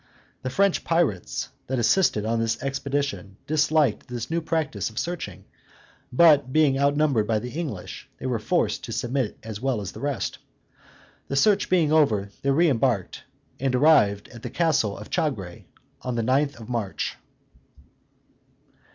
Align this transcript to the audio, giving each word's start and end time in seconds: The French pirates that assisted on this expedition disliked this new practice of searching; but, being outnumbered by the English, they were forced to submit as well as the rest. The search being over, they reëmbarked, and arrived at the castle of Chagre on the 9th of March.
The 0.41 0.49
French 0.49 0.83
pirates 0.83 1.49
that 1.67 1.77
assisted 1.77 2.25
on 2.25 2.39
this 2.39 2.59
expedition 2.63 3.37
disliked 3.45 4.07
this 4.07 4.31
new 4.31 4.41
practice 4.41 4.89
of 4.89 4.97
searching; 4.97 5.45
but, 6.11 6.51
being 6.51 6.75
outnumbered 6.75 7.27
by 7.27 7.37
the 7.37 7.51
English, 7.51 8.09
they 8.17 8.25
were 8.25 8.39
forced 8.39 8.83
to 8.85 8.91
submit 8.93 9.37
as 9.43 9.61
well 9.61 9.79
as 9.79 9.91
the 9.91 9.99
rest. 9.99 10.39
The 11.27 11.35
search 11.35 11.69
being 11.69 11.91
over, 11.91 12.31
they 12.41 12.49
reëmbarked, 12.49 13.19
and 13.59 13.75
arrived 13.75 14.27
at 14.29 14.41
the 14.41 14.49
castle 14.49 14.97
of 14.97 15.11
Chagre 15.11 15.65
on 16.01 16.15
the 16.15 16.23
9th 16.23 16.59
of 16.59 16.67
March. 16.67 17.17